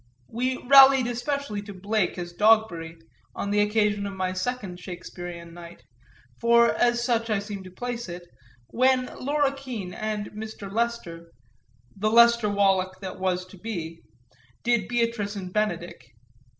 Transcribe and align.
We 0.31 0.57
rallied 0.57 1.05
especially 1.05 1.61
to 1.61 1.75
Blake 1.75 2.17
as 2.17 2.33
Dogberry, 2.33 2.95
on 3.35 3.51
the 3.51 3.59
occasion 3.59 4.07
of 4.07 4.15
my 4.15 4.33
second 4.33 4.79
Shakespearean 4.79 5.53
night, 5.53 5.83
for 6.39 6.71
as 6.73 7.03
such 7.03 7.29
I 7.29 7.37
seem 7.37 7.61
to 7.65 7.69
place 7.69 8.09
it, 8.09 8.23
when 8.69 9.11
Laura 9.19 9.53
Keene 9.53 9.93
and 9.93 10.31
Mr. 10.31 10.71
Lester 10.73 11.31
the 11.95 12.09
Lester 12.09 12.49
Wallack 12.49 12.99
that 13.01 13.19
was 13.19 13.45
to 13.45 13.59
be 13.59 14.01
did 14.63 14.87
Beatrice 14.87 15.35
and 15.35 15.53
Benedick. 15.53 16.03